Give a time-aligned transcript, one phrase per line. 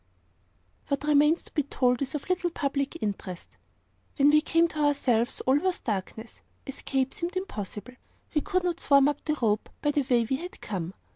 [0.87, 3.55] What remains to be told is of little public interest.
[4.17, 6.41] When we came to ourselves, all was darkness.
[6.65, 7.93] Escape seemed impossible.
[8.33, 10.95] We could not swarm up the rope, by the way we had come.